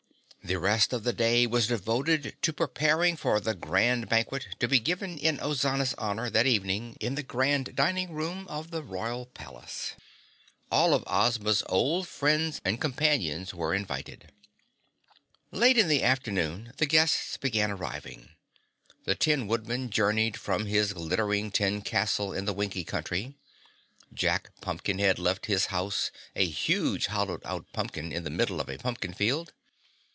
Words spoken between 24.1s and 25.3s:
Jack Pumpkinhead